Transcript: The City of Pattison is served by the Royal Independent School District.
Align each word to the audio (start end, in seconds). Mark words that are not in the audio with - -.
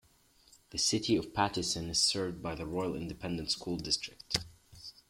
The 0.71 0.79
City 0.79 1.15
of 1.15 1.31
Pattison 1.31 1.87
is 1.91 2.01
served 2.01 2.41
by 2.41 2.55
the 2.55 2.65
Royal 2.65 2.95
Independent 2.95 3.51
School 3.51 3.77
District. 3.77 4.39